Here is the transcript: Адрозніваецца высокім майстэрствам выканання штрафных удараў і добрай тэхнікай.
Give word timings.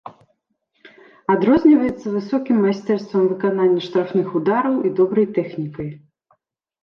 Адрозніваецца 1.33 2.13
высокім 2.15 2.55
майстэрствам 2.67 3.23
выканання 3.33 3.81
штрафных 3.87 4.27
удараў 4.39 4.75
і 4.89 4.95
добрай 5.01 5.27
тэхнікай. 5.39 5.89